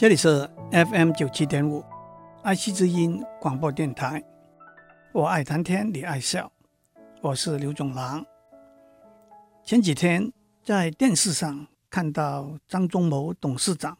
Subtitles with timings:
[0.00, 1.84] 这里是 FM 九七点五，
[2.42, 4.24] 爱惜之音广播电台。
[5.12, 6.50] 我爱谈天，你爱笑，
[7.20, 8.24] 我是刘总郎。
[9.62, 10.32] 前几天
[10.64, 13.98] 在电视上看到张忠谋董事长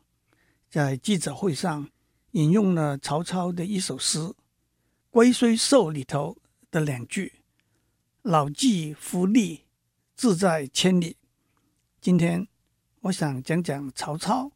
[0.71, 1.87] 在记者会上
[2.31, 4.21] 引用了曹操的一首诗
[5.11, 6.35] 《龟虽寿》里头
[6.71, 7.43] 的两句
[8.25, 9.65] ：“老骥伏枥，
[10.17, 11.19] 志在千里。”
[12.01, 12.49] 今天
[13.03, 14.51] 我想讲讲曹操。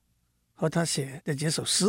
[0.65, 1.85] 和他写的这首诗。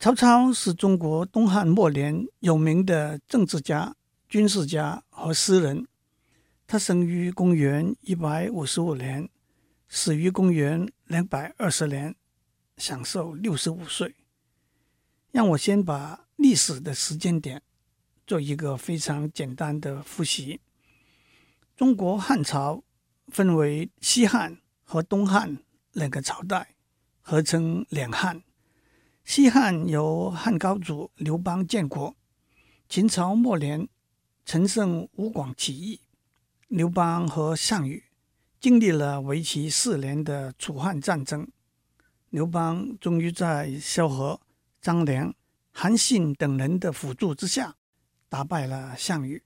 [0.00, 3.94] 曹操是中国东汉末年有名的政治家、
[4.26, 5.86] 军事家和诗人。
[6.66, 9.28] 他生于公元一百五十五年，
[9.86, 12.14] 死于公元两百二十年，
[12.78, 14.14] 享寿六十五岁。
[15.30, 17.60] 让我先把历史的时间点
[18.26, 20.62] 做一个非常简单的复习。
[21.76, 22.82] 中国汉朝
[23.28, 25.58] 分为西汉和东汉
[25.92, 26.71] 两个朝代。
[27.22, 28.42] 合称两汉。
[29.24, 32.14] 西汉由汉高祖刘邦建国。
[32.88, 33.88] 秦朝末年，
[34.44, 36.00] 陈胜吴广起义，
[36.68, 38.04] 刘邦和项羽
[38.60, 41.48] 经历了为期四年的楚汉战争。
[42.30, 44.40] 刘邦终于在萧何、
[44.80, 45.34] 张良、
[45.70, 47.76] 韩信等人的辅助之下，
[48.28, 49.42] 打败了项羽。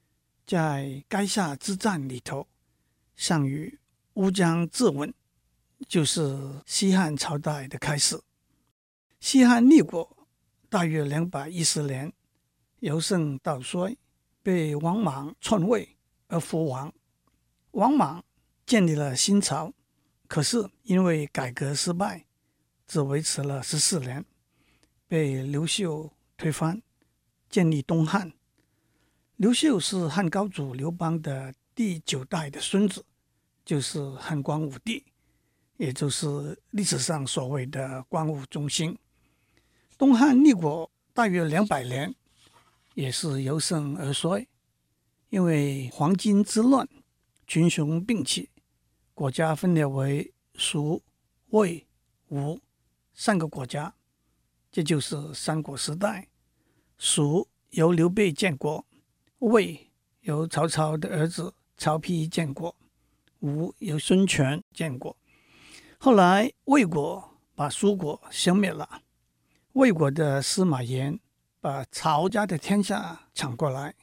[0.47, 2.49] 在垓下之战里头，
[3.17, 3.79] 项羽
[4.15, 5.13] 乌江自刎。
[5.89, 8.21] 就是西汉朝代的开始。
[9.21, 10.27] 西汉立国
[10.69, 12.13] 大约两百一十年，
[12.81, 13.97] 由盛到衰，
[14.43, 15.97] 被王莽篡位
[16.29, 16.93] 而覆亡。
[17.73, 18.25] 王莽
[18.65, 19.73] 建立了新朝，
[20.27, 22.27] 可是因为改革失败，
[22.87, 24.25] 只维持了十四年，
[25.07, 26.83] 被刘秀推翻，
[27.49, 28.33] 建立东汉。
[29.37, 33.05] 刘秀是汉高祖刘邦的第九代的孙子，
[33.65, 35.05] 就是汉光武帝。
[35.77, 38.99] 也就是历史上所谓的光武中兴，
[39.99, 42.15] 东汉立国大约两百年，
[42.95, 44.47] 也是由盛而衰，
[45.29, 46.89] 因为黄巾之乱，
[47.47, 48.49] 群雄并起，
[49.13, 51.03] 国家分裂为蜀、
[51.51, 51.87] 魏、
[52.29, 52.59] 吴
[53.13, 53.95] 三个国家，
[54.73, 56.29] 这就是三国时代。
[56.97, 58.87] 蜀由刘备建国，
[59.41, 59.91] 魏
[60.23, 62.75] 由曹操的儿子曹丕建国，
[63.41, 65.15] 吴由孙权建国。
[65.99, 69.03] 后来，魏国把蜀国消灭了。
[69.73, 71.19] 魏国的司马炎
[71.61, 73.95] 把曹家的天下抢过来，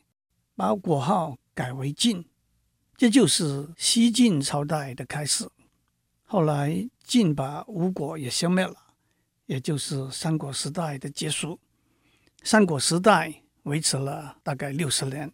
[0.56, 2.26] 把国号改为晋，
[2.98, 5.48] 这就是西晋朝代的开始。
[6.26, 8.76] 后来，晋把吴国也消灭了，
[9.46, 11.60] 也就是三国时代的结束。
[12.44, 15.32] 三国时代维持了大概六十年。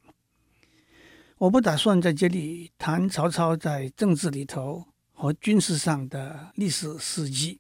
[1.38, 4.86] 我不打算在这里谈曹操在政治里头。
[5.20, 7.60] 和军事上的历史事迹，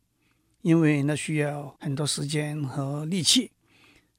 [0.61, 3.51] 因为那需要很多时间和力气。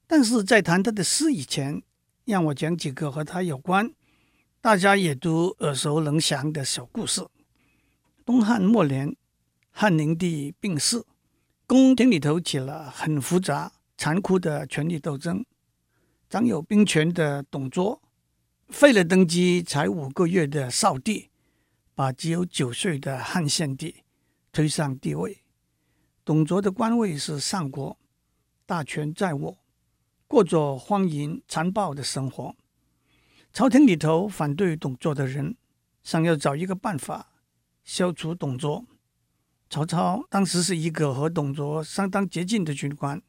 [0.05, 1.81] 但是在谈他的诗以前，
[2.25, 3.91] 让我讲几个和他有关、
[4.61, 7.25] 大家也都耳熟能详的小故事。
[8.23, 9.15] 东汉末年，
[9.71, 11.03] 汉灵帝病逝，
[11.65, 15.43] 宫廷里头起了很复杂、残酷的权力斗争。
[16.29, 17.99] 掌有兵权的董卓，
[18.69, 21.30] 废了登基才五个月的少帝。
[22.01, 24.03] 把只有九岁的汉献帝
[24.51, 25.43] 推上帝位。
[26.25, 27.95] 董卓的官位是上国，
[28.65, 29.59] 大权在握，
[30.25, 32.55] 过着荒淫残暴的生活。
[33.53, 35.55] 朝廷里头反对董卓的人，
[36.01, 37.33] 想要找一个办法
[37.83, 38.83] 消除董卓。
[39.69, 43.21] 曹操当时是一个和董卓相当接近的军官，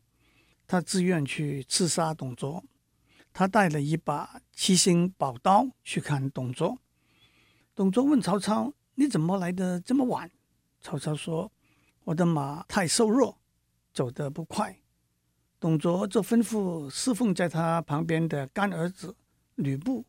[0.67, 2.65] 他自愿去刺杀董卓。
[3.35, 6.79] 他带了一把七星宝刀去看董卓。
[7.75, 10.31] 董卓问曹操：“你怎么来的这么晚？”
[10.83, 11.51] 曹操说
[12.05, 13.39] ：“我的马太瘦弱，
[13.95, 14.79] 走得不快。”
[15.59, 19.17] 董卓就吩咐侍奉在他旁边的干儿子
[19.55, 20.05] 吕布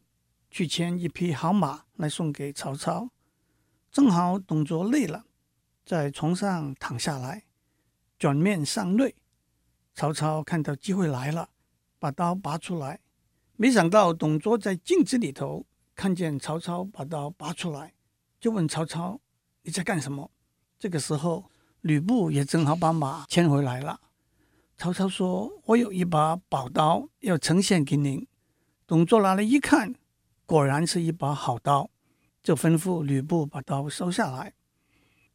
[0.52, 3.10] 去牵一匹好马来送给曹操。
[3.92, 5.24] 正好董卓累了，
[5.86, 7.44] 在床上躺下来，
[8.18, 9.16] 转面上泪。
[9.94, 11.52] 曹操看到机会来了，
[12.00, 13.00] 把刀拔出来，
[13.56, 15.66] 没想到董卓在镜子里头。
[15.96, 17.94] 看见曹操把刀拔出来，
[18.40, 19.20] 就问曹操
[19.64, 20.32] ：“你在干什么？”
[20.80, 21.50] 这个时候，
[21.82, 24.02] 吕布也正好把马牵回来了。
[24.76, 28.28] 曹操说：“我有一把宝刀要呈现给您。”
[28.86, 29.96] 董卓拿来一看，
[30.46, 31.90] 果然是一把好刀，
[32.42, 34.54] 就吩咐吕布把刀收下来。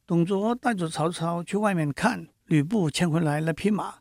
[0.05, 3.99] 董卓带着曹操去外面看，吕布牵回来了匹马。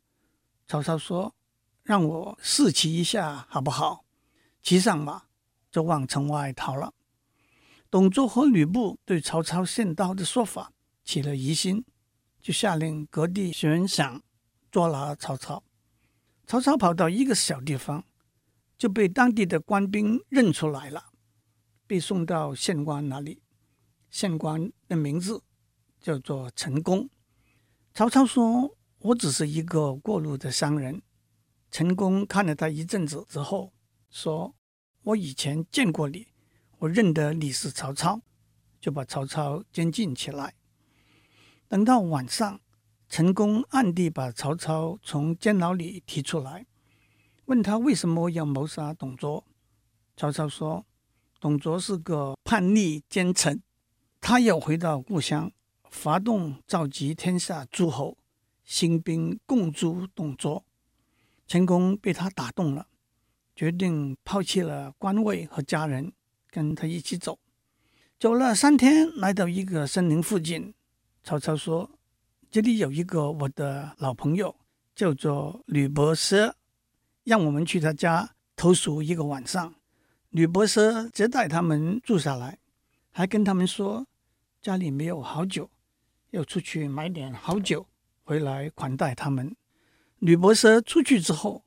[0.66, 1.34] 曹操说
[1.82, 4.04] ：“让我试骑一下好不好？”
[4.62, 5.27] 骑上马。
[5.78, 6.92] 就往城外逃了。
[7.88, 10.72] 董卓和吕布对曹操献刀的说法
[11.04, 11.84] 起了疑心，
[12.40, 14.20] 就下令各地悬赏
[14.72, 15.62] 捉拿曹操。
[16.48, 18.04] 曹操跑到一个小地方，
[18.76, 21.12] 就被当地的官兵认出来了，
[21.86, 23.40] 被送到县官那里。
[24.10, 25.44] 县官的名字
[26.00, 27.08] 叫做陈宫。
[27.94, 31.00] 曹操说：“我只是一个过路的商人。”
[31.70, 33.72] 陈宫看了他一阵子之后，
[34.10, 34.56] 说
[35.08, 36.26] ：“我以前见过你，
[36.80, 38.20] 我认得你是曹操。”
[38.80, 40.54] 就把曹操监禁起来。
[41.66, 42.60] 等到晚上，
[43.08, 46.66] 陈宫暗地把曹操从监牢里提出来，
[47.46, 49.44] 问他为什么要谋杀董卓。
[50.16, 50.86] 曹操说
[51.40, 53.60] ：“董卓是个叛逆奸臣，
[54.20, 55.50] 他要回到故乡，
[55.90, 58.16] 发动召集天下诸侯，
[58.64, 60.64] 兴兵共诛董卓。”
[61.48, 62.86] 陈宫被他打动了，
[63.58, 66.12] 决定抛弃了官位和家人，
[66.48, 67.40] 跟他一起走。
[68.16, 70.72] 走了三天，来到一个森林附近。
[71.24, 71.90] 曹操说
[72.52, 74.54] ：“这里有一个我的老朋友，
[74.94, 76.52] 叫做吕伯奢，
[77.24, 79.74] 让我们去他家投宿一个晚上。”
[80.30, 82.60] 吕伯奢接待他们住下来，
[83.10, 84.06] 还跟他们说
[84.62, 85.68] 家里没有好酒，
[86.30, 87.88] 要出去买点好酒
[88.22, 89.56] 回来款待他们。
[90.20, 91.64] 吕伯奢出去之后，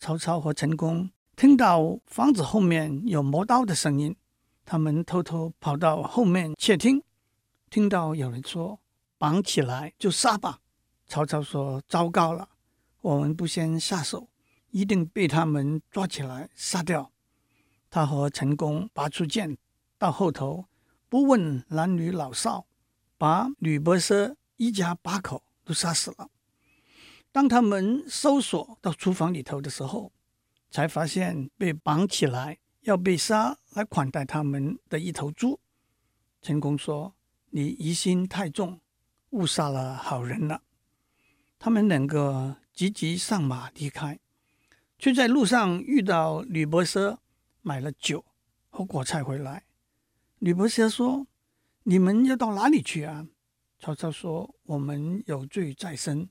[0.00, 4.16] 曹操和陈宫听到房子后面有磨刀的声音，
[4.64, 7.00] 他们偷偷跑到后面窃听，
[7.70, 8.80] 听到有人说
[9.18, 10.58] ：“绑起来就杀吧。”
[11.06, 12.48] 曹操说：“糟糕了，
[13.02, 14.28] 我们不先下手，
[14.72, 17.12] 一定被他们抓起来杀掉。”
[17.88, 19.56] 他和陈宫拔出剑，
[19.96, 20.64] 到后头
[21.08, 22.66] 不问男女老少，
[23.16, 26.30] 把吕伯奢一家八口都杀死了。
[27.30, 30.10] 当他们搜索到厨房里头的时候，
[30.70, 35.60] 才发现被绑起来要被杀来款待他们的一头猪。
[36.40, 37.14] 陈宫说
[37.50, 38.80] ：“你疑心太重，
[39.30, 40.62] 误杀了好人了。”
[41.58, 44.18] 他们两个急急上马离开，
[44.98, 47.18] 却在路上遇到吕伯奢，
[47.62, 48.24] 买了酒
[48.70, 49.64] 和果菜回来。
[50.38, 51.26] 吕伯奢说
[51.82, 53.26] ：“你们要到哪里去啊？”
[53.80, 56.28] 曹操说：“我们有罪在身。”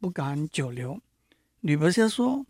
[0.00, 1.00] 不敢久留。
[1.58, 2.46] 吕伯奢说：“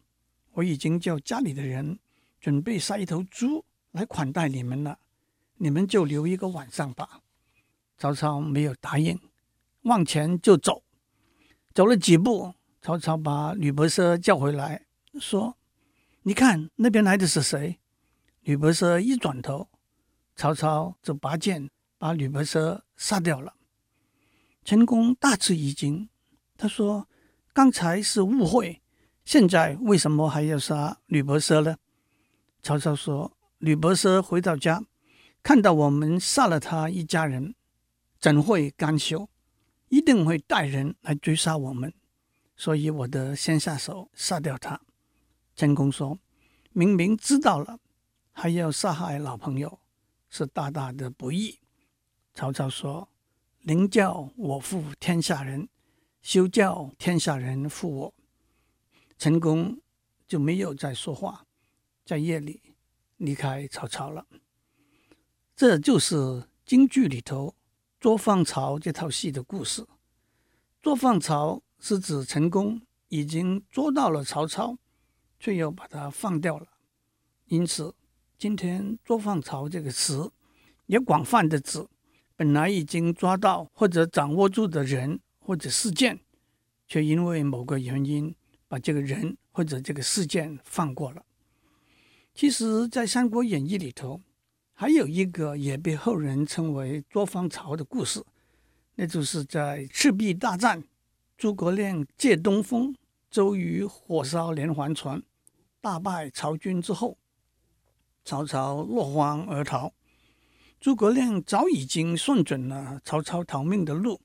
[0.59, 2.01] 我已经叫家里的人
[2.41, 4.99] 准备杀一头猪来款待你们了，
[5.59, 7.21] 你们就留一个晚上吧。”
[7.97, 9.21] 曹操没有答应，
[9.83, 10.83] 往前就走。
[11.73, 14.87] 走了几步，曹操把吕伯奢叫回来，
[15.21, 15.57] 说
[16.23, 17.79] ：“你看那边来的是谁？”
[18.43, 19.69] 吕伯奢一转头，
[20.35, 23.55] 曹操就拔剑把吕伯奢杀掉了。
[24.65, 26.09] 陈宫大吃一惊，
[26.57, 27.09] 他说。
[27.55, 28.81] 刚才是误会，
[29.29, 31.77] 现在为什么还要杀吕伯奢呢？
[32.63, 34.83] 曹操说：“吕伯奢回到家，
[35.43, 37.55] 看到我们杀了他一家人，
[38.19, 39.29] 怎会甘休？
[39.91, 41.93] 一定会带人来追杀我们，
[42.57, 44.81] 所以我得先下手杀掉他。”
[45.55, 46.19] 陈宫说
[46.73, 47.79] ：“明明知道了，
[48.33, 49.79] 还要杀害老朋友，
[50.31, 51.59] 是大大的不义。”
[52.33, 53.07] 曹操说
[53.61, 55.69] ：“宁叫我负天下人。”
[56.23, 58.15] 休叫天下人负我，
[59.19, 59.81] 陈宫
[60.27, 61.45] 就没有再说话，
[62.05, 62.63] 在夜里
[63.17, 64.27] 离开曹操了。
[65.57, 67.55] 这就是京剧里头
[67.99, 69.87] 捉放曹这套戏的故事。
[70.81, 74.79] 捉放曹是指陈宫已经捉到了曹操，
[75.41, 76.69] 却又把他放掉了。
[77.47, 77.95] 因此，
[78.39, 80.31] 今天“捉放曹”这个词
[80.87, 81.87] 也广泛的指
[82.37, 85.21] 本来已经抓到或者掌握住的人。
[85.41, 86.21] 或者事件，
[86.87, 88.37] 却因为某个原因
[88.69, 91.25] 把这个人或者这个事件放过了。
[92.35, 94.21] 其实，在《三国演义》里头，
[94.75, 98.25] 还有一个也被后人称为“捉放曹”的故事，
[98.95, 100.85] 那就是在赤壁大战，
[101.37, 102.95] 诸葛亮借东风，
[103.31, 105.21] 周瑜火烧连环船，
[105.81, 107.19] 大败曹军之后，
[108.25, 109.93] 曹操落荒而逃。
[110.79, 114.21] 诸葛亮早已经算准了曹操逃命的路。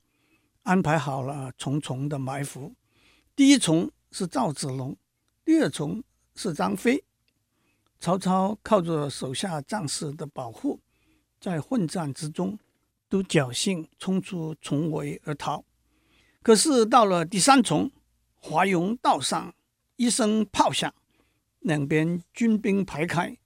[0.62, 2.74] 安排好了重重的埋伏，
[3.36, 4.96] 第一重是赵子龙，
[5.44, 6.00] 第二重
[6.36, 7.02] 是张飞。
[7.98, 10.78] 曹操靠着手下将士的保护，
[11.40, 12.56] 在混战之中
[13.08, 15.64] 都侥幸冲出重围而逃。
[16.44, 17.90] 可是到了第三重，
[18.36, 19.52] 华容道上
[19.96, 20.94] 一声炮响，
[21.58, 23.36] 两边军兵排开，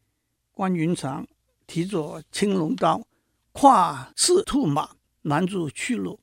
[0.52, 1.26] 关云长
[1.66, 3.06] 提着青龙刀，
[3.52, 6.20] 跨赤兔马拦住去路。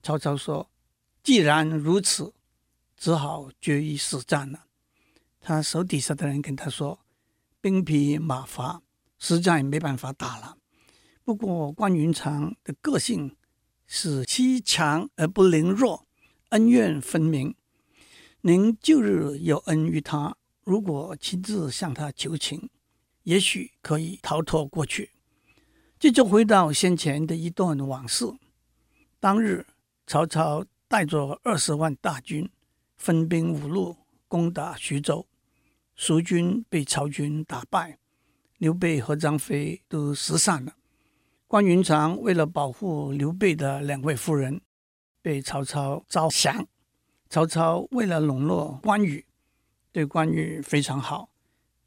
[0.00, 0.70] 曹操说
[1.24, 2.32] ：“既然如此，
[3.00, 4.66] 只好决一死战了。”
[5.42, 7.00] 他手底下的人跟他说
[7.60, 8.80] ：“兵疲马乏，
[9.18, 10.58] 实在没办法打了。”
[11.24, 13.36] 不过关云长的个性
[13.86, 16.06] 是欺强而不凌弱，
[16.50, 17.54] 恩怨分明。
[18.42, 22.68] 您旧日有恩于他，如果亲自向他求情，
[23.22, 25.10] 也许可以逃脱过去。
[25.98, 28.24] 这就回到先前的一段往事。
[29.20, 29.66] 当日，
[30.06, 32.50] 曹操带着二十万大军，
[33.00, 33.96] 分兵五路
[34.28, 35.26] 攻打徐州，
[35.96, 37.98] 蜀军被曹军打败，
[38.58, 40.76] 刘备和张飞都失散了。
[41.46, 44.60] 关云长为了保护刘备的两位夫人，
[45.22, 46.68] 被曹操招降。
[47.30, 49.24] 曹操为了笼络关羽，
[49.90, 51.30] 对关羽非常好，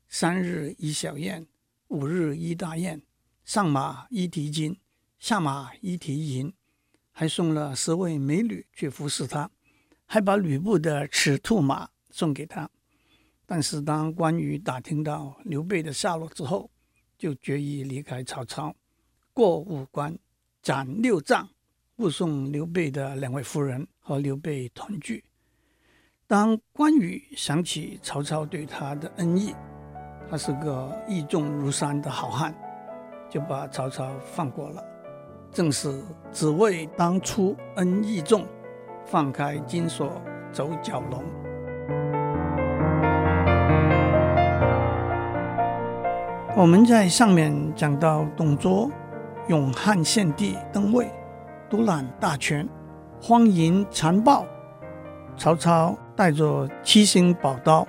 [0.10, 1.46] 三日一小宴，
[1.90, 3.04] 五日一大宴。
[3.46, 4.80] 上马一提金，
[5.20, 6.52] 下马一提银，
[7.12, 9.52] 还送了十位美女去服侍他，
[10.06, 12.70] 还把吕布的赤兔马送给他。
[13.46, 16.70] 但是当关羽打听到刘备的下落之后，
[17.18, 18.76] 就决意离开曹操，
[19.34, 20.18] 过五关
[20.62, 21.48] 斩六将，
[21.96, 25.24] 护送刘备的两位夫人和刘备团聚。
[26.26, 29.54] 当关羽想起曹操对他的恩义，
[30.30, 32.54] 他是个义重如山的好汉。
[33.30, 34.84] 就把曹操放过了，
[35.52, 38.46] 正是只为当初恩义重，
[39.06, 41.24] 放开金锁走蛟龙。
[46.56, 48.90] 我们在上面讲到董卓
[49.48, 51.12] 拥汉献帝登位，
[51.70, 52.68] 独揽大权，
[53.20, 54.46] 荒淫残暴。
[55.36, 57.88] 曹操带着七星宝刀，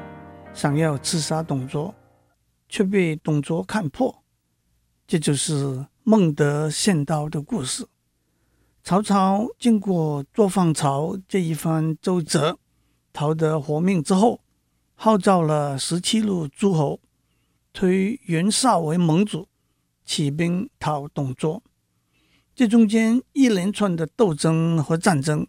[0.54, 1.94] 想要刺杀董卓，
[2.68, 4.22] 却被董卓看破。
[5.06, 7.86] 这就是孟德献刀的故事。
[8.84, 12.58] 曹操经过作放曹这一番周折，
[13.14, 14.42] 逃得活命之后，
[14.94, 17.00] 号召了十七路诸侯，
[17.72, 19.48] 推袁绍为盟主，
[20.04, 21.62] 起兵讨董卓。
[22.54, 25.46] 这中间一连串的斗争和战争，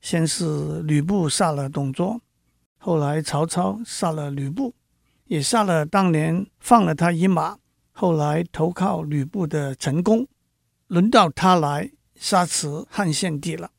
[0.00, 2.20] 先是吕布杀了董卓，
[2.78, 4.74] 后来曹操杀了吕布，
[5.26, 7.58] 也杀了当年放了他一马。
[7.92, 10.26] 后来投靠吕布的陈宫，
[10.88, 13.72] 轮到他来杀死汉献帝了。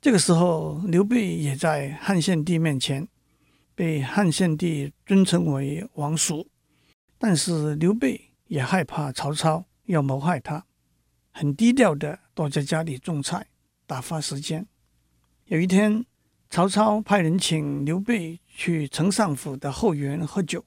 [0.00, 3.08] 这个时候，刘备也在汉献帝面前
[3.74, 6.46] 被汉献帝尊称为王叔，
[7.18, 10.64] 但是刘备也害怕曹操要谋害他，
[11.32, 13.48] 很低调的躲在家里种菜
[13.88, 14.64] 打发时间。
[15.46, 16.06] 有一天，
[16.48, 20.64] 曹操派人请刘备去丞相府的后园喝酒。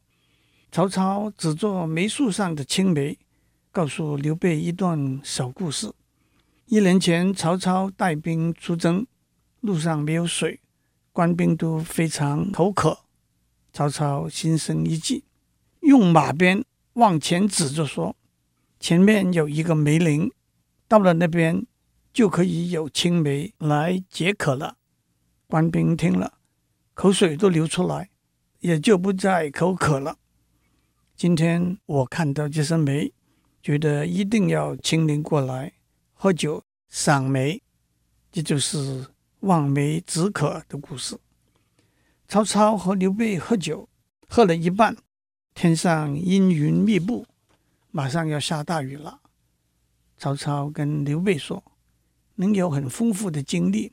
[0.70, 3.18] 曹操指着梅树上的青梅，
[3.72, 5.90] 告诉刘备一段小故事。
[6.72, 9.06] 一年前，曹操带兵出征，
[9.60, 10.62] 路上没有水，
[11.12, 13.00] 官兵都非常口渴。
[13.74, 15.26] 曹操心生一计，
[15.82, 16.64] 用马鞭
[16.94, 18.16] 往前指着说
[18.80, 20.32] ：“前面有一个梅林，
[20.88, 21.68] 到了那边
[22.14, 24.78] 就可以有青梅来解渴了。”
[25.48, 26.36] 官兵听了，
[26.94, 28.12] 口水都流出来，
[28.62, 30.16] 也就不再口渴了。
[31.18, 33.12] 今天我看到这些梅，
[33.62, 35.74] 觉得一定要亲临过来
[36.24, 37.64] 喝酒赏梅，
[38.32, 39.08] 这就是
[39.40, 41.18] 望梅止渴的故事。
[42.28, 43.90] 曹操和刘备喝酒，
[44.28, 44.96] 喝了一半，
[45.56, 47.26] 天上阴云密布，
[47.90, 49.20] 马上要下大雨了。
[50.16, 51.64] 曹操跟刘备说
[52.38, 53.92] ：“您有很丰富的经历，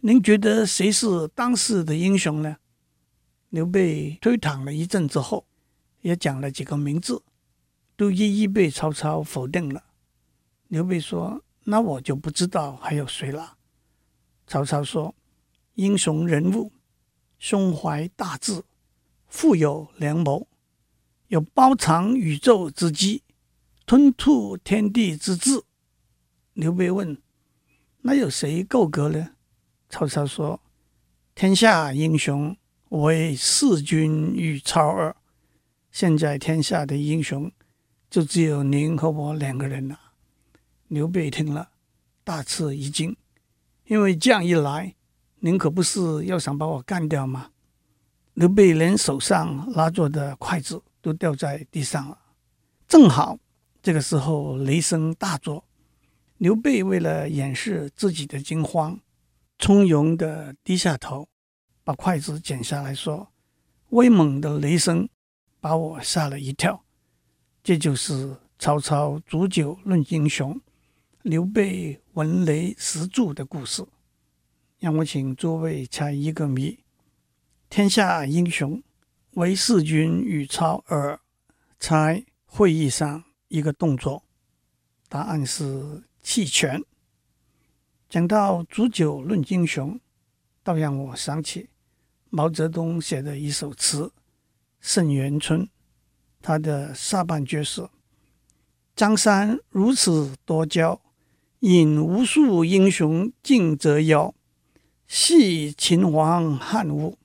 [0.00, 2.56] 您觉得谁是当时的英雄呢？”
[3.50, 5.46] 刘备推搪了一阵之后。
[6.00, 7.22] 也讲了几个名字，
[7.94, 9.84] 都一一被曹操否定了。
[10.68, 13.58] 刘备说：“那我就不知道还有谁了。”
[14.48, 15.14] 曹操说
[15.76, 16.72] ：“英雄人物，
[17.38, 18.62] 胸怀大志，
[19.26, 20.48] 富有良谋，
[21.26, 23.22] 有包藏宇宙之机，
[23.84, 25.62] 吞吐天地之志。”
[26.54, 27.20] 刘备问
[28.00, 29.32] ：“那有谁够格呢？”
[29.90, 30.62] 曹操说
[31.36, 32.56] ：“天下英雄，
[32.88, 35.14] 唯势均与操耳。”
[35.92, 37.52] 现在天下的英雄，
[38.08, 40.07] 就只有您和我两个人了。
[40.88, 41.70] 刘备听了，
[42.24, 43.16] 大吃一惊，
[43.84, 44.94] 因为这样一来，
[45.40, 47.50] 您可不是要想把我干掉吗？
[48.34, 52.18] 刘备连手上拿着的筷子都掉在地上了。
[52.86, 53.38] 正好
[53.82, 55.64] 这个时候雷声大作，
[56.38, 58.98] 刘备为了掩饰自己的惊慌，
[59.58, 61.28] 从容地低下头，
[61.84, 63.28] 把筷子剪下来说
[63.90, 65.08] ：“威猛的雷声。”
[65.60, 66.84] 把我吓了一跳，
[67.64, 70.58] 这就是曹操煮酒论英雄，
[71.28, 73.84] 刘备闻雷识柱的故事。
[74.78, 76.78] 让我请诸位猜一个谜：
[77.68, 78.82] 天下英雄，
[79.32, 81.20] 唯势均与操耳。
[81.78, 84.24] 猜会议上一个动作，
[85.10, 86.82] 答案是弃权。
[88.08, 90.00] 讲到煮酒论英雄，
[90.62, 91.68] 倒让我想起
[92.30, 94.04] 毛泽东写的一首词
[94.80, 95.60] 《沁园春》，
[96.40, 97.86] 他的下半句是
[98.96, 100.98] ：“江山如此多娇，
[101.60, 104.32] 引无数英雄竞折腰。
[105.08, 107.18] 惜秦皇汉武，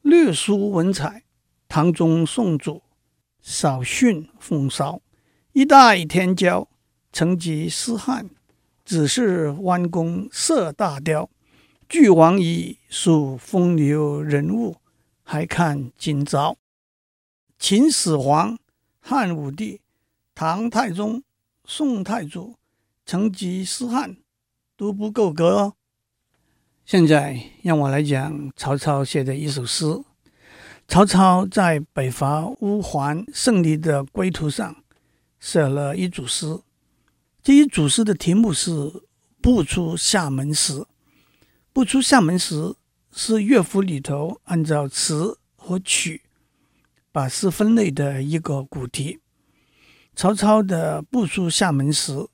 [0.00, 1.22] 略输文采；
[1.68, 2.82] 唐宗宋祖，
[3.42, 5.02] 少逊风骚。
[5.52, 6.66] 一代天骄，
[7.12, 8.30] 成吉思汗，
[8.84, 11.28] 只是弯弓射大雕。”
[11.88, 14.76] 俱往矣，数风流人物，
[15.22, 16.56] 还看今朝。
[17.60, 18.58] 秦始皇、
[18.98, 19.80] 汉武帝、
[20.34, 21.22] 唐太宗、
[21.64, 22.55] 宋太祖、
[23.06, 24.16] 成吉思汗
[24.76, 25.74] 都不够格哦。
[26.84, 29.86] 现在让我来讲曹操写的一首诗。
[30.88, 34.84] 曹操在北伐乌桓胜利的归途上
[35.40, 36.60] 写了一组诗，
[37.42, 38.70] 这一组诗的题目是
[39.40, 40.74] 《不出厦门时》。
[41.72, 42.74] 不出厦门时
[43.12, 46.22] 是乐府里头按照词和曲
[47.12, 49.20] 把诗分类的一个古题。
[50.14, 52.28] 曹操的不出厦门时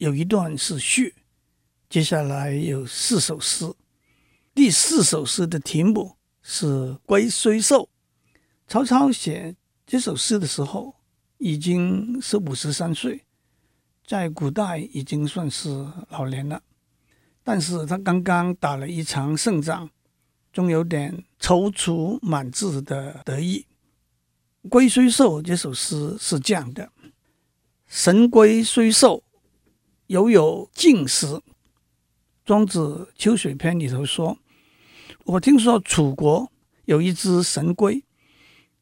[0.00, 1.14] 有一段是序，
[1.90, 3.70] 接下来有四首诗。
[4.54, 6.66] 第四首诗的题目是
[7.04, 7.82] 《龟虽寿》。
[8.66, 9.54] 曹操写
[9.86, 10.94] 这首诗的时候
[11.36, 13.26] 已经是五十三岁，
[14.06, 15.68] 在古代已经算是
[16.08, 16.62] 老年了。
[17.44, 19.90] 但是他刚刚打了一场胜仗，
[20.50, 23.66] 总有点踌躇满志的得意。
[24.70, 26.90] 《龟虽寿》这首诗是这样的
[27.86, 29.22] ：“神龟虽寿，
[30.10, 31.40] 犹有竟时。”
[32.44, 34.36] 庄子《秋水篇》里头说
[35.24, 36.50] ：“我听说楚国
[36.86, 38.04] 有一只神龟，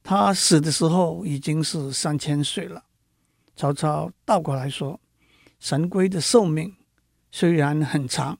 [0.03, 2.85] 它死的时候已经是三千岁了。”
[3.55, 4.99] 曹操倒过来说
[5.61, 6.75] ：“神龟的寿命
[7.31, 8.39] 虽然很长。”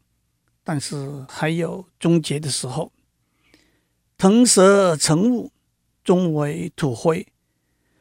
[0.65, 2.93] 但是还有终结的时候，
[4.17, 5.53] 腾蛇乘雾，
[6.05, 7.27] 终为土灰。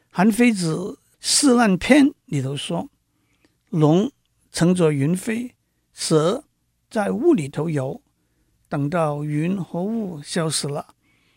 [0.09, 0.75] 韩非子
[1.19, 2.89] 《四难篇》里头说，
[3.69, 4.11] 龙
[4.57, 5.53] 乘着云飞，
[5.93, 6.43] 蛇
[6.89, 8.01] 在雾里头游，
[8.67, 10.95] 等到云和雾消失了，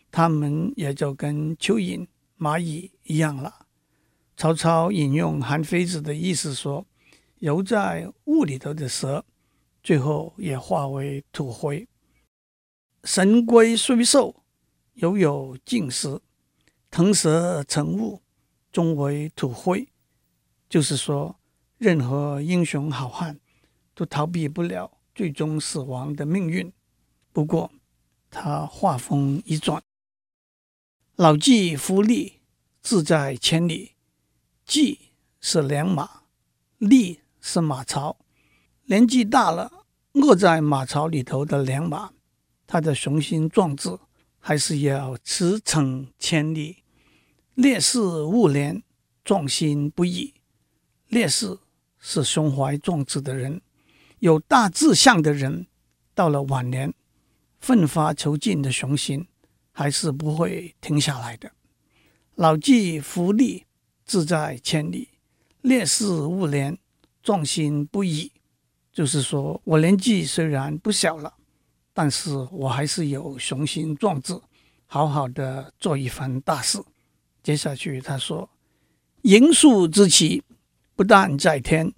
[0.09, 2.07] 它们也就跟蚯蚓、
[2.39, 3.67] 蚂蚁一样了。
[4.35, 6.83] 曹操引用韩非子的意思说，
[7.37, 9.23] 游在雾里头的蛇。
[9.83, 11.87] 最后也化为土灰。
[13.03, 14.43] 神龟虽寿，
[14.93, 16.23] 犹有竟时；
[16.89, 18.23] 腾蛇乘雾，
[18.71, 19.87] 终为土灰。
[20.67, 21.35] 就是说，
[21.81, 23.39] 任何英雄好汉
[23.95, 26.71] 都逃避不了最终死亡的命运。
[27.33, 27.71] 不过，
[28.29, 29.81] 他话锋一转
[31.17, 32.33] ：“老骥伏枥，
[32.83, 33.93] 志在千里。”
[34.63, 34.95] 骥
[35.39, 36.21] 是良马，
[36.77, 38.19] 枥是马槽。
[38.83, 42.11] 年纪大了，卧在马槽里头的良马，
[42.67, 43.97] 他的雄心壮志
[44.37, 46.83] 还是要驰骋千里。
[47.55, 48.83] 烈士暮年，
[49.23, 50.35] 壮心不已。
[51.07, 51.57] 烈士
[52.01, 53.61] 是胸怀壮志的人，
[54.19, 55.67] 有大志向的人，
[56.13, 56.93] 到了晚年，
[57.59, 59.25] 奋发求进的雄心
[59.71, 61.51] 还是不会停下来的。
[62.35, 63.63] 老骥伏枥，
[64.05, 65.09] 志在千里。
[65.61, 66.77] 烈士暮年，
[67.21, 68.31] 壮心不已。
[68.91, 71.35] 就是说，我年纪虽然不小了，
[71.93, 74.37] 但是我还是有雄心壮志，
[74.87, 76.81] 好好的做一番大事。
[77.43, 78.49] 接下去他说
[79.21, 80.43] ：“盈树之奇，
[81.01, 81.91] 不但在天。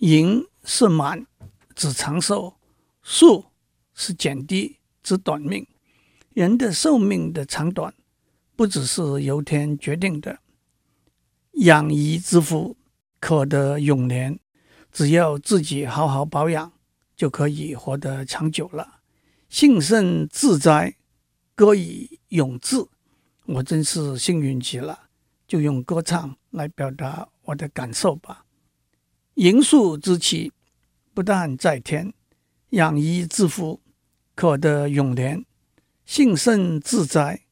[0.00, 1.26] 盈是满，
[1.74, 2.56] 指长寿；
[3.00, 3.46] 数
[3.94, 5.66] 是减低，指短命。
[6.34, 7.94] 人的寿命的长短，
[8.54, 10.40] 不只是由天决定的。
[11.52, 12.76] 养怡之福，
[13.18, 14.38] 可得永年。”
[14.92, 16.70] 只要自己好好保养，
[17.16, 19.00] 就可以活得长久了。
[19.48, 20.96] 幸甚至哉，
[21.54, 22.76] 歌以咏志。
[23.46, 25.04] 我真是幸运极了，
[25.48, 28.44] 就用歌唱来表达我的感受吧。
[29.34, 30.52] 盈数之期，
[31.12, 32.12] 不但在天；
[32.70, 33.80] 养怡之福，
[34.34, 35.44] 可得永年。
[36.04, 37.42] 幸甚至哉，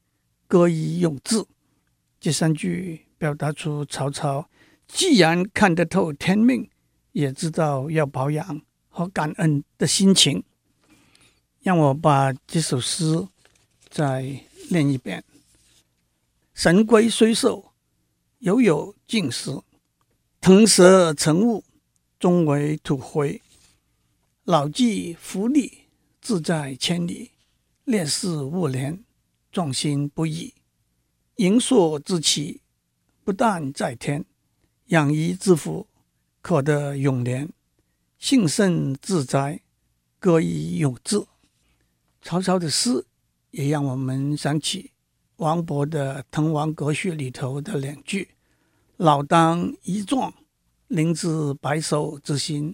[0.46, 1.44] 歌以咏志。
[2.20, 4.48] 这三句表达出曹操
[4.86, 6.68] 既然看得透天命。
[7.12, 10.42] 也知道要保养和感恩的心情，
[11.60, 13.28] 让我把这首诗
[13.90, 14.22] 再
[14.70, 15.22] 念一遍：
[16.54, 17.72] 神龟虽寿，
[18.38, 19.62] 犹有竟时；
[20.42, 21.62] 腾蛇乘雾，
[22.18, 23.40] 终为土灰。
[24.42, 25.70] 老骥伏枥，
[26.20, 27.30] 志在千里；
[27.84, 29.04] 烈士暮年，
[29.52, 30.52] 壮心不已。
[31.36, 32.60] 盈数之期，
[33.22, 34.24] 不但在天；
[34.86, 35.86] 养怡之福。
[36.40, 37.48] 可得永年，
[38.18, 39.60] 幸甚至哉，
[40.18, 41.24] 歌以咏志。
[42.20, 43.06] 曹操的诗
[43.52, 44.90] 也让我们想起
[45.36, 48.30] 王勃的《滕王阁序》里头的两句
[49.02, 50.32] ：“老当益壮，
[50.86, 52.72] 宁知白首之心，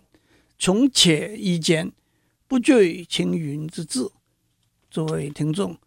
[0.58, 1.90] 穷且益坚，
[2.46, 4.06] 不坠青云之志。”
[4.92, 5.78] 诸位听众，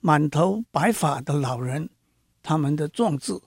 [0.00, 1.90] 满头白发的老人，
[2.44, 3.40] 他们的壮志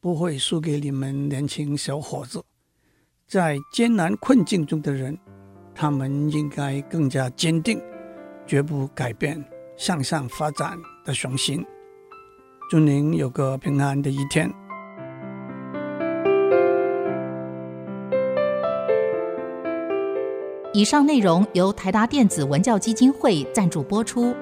[0.00, 2.42] 不会输给你们年轻小伙子。
[3.28, 5.16] 在艰难困境中的人，
[5.72, 7.80] 他们应该更加坚定，
[8.44, 9.40] 绝不改变
[9.76, 11.64] 向上发展的雄心。
[12.68, 14.52] 祝您有个平安的一天。
[20.76, 24.36] 以上内容由台达电子文教基金会赞助播出。